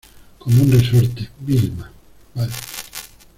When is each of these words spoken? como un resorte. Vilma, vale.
como 0.39 0.63
un 0.63 0.71
resorte. 0.71 1.29
Vilma, 1.41 1.91
vale. 2.33 2.51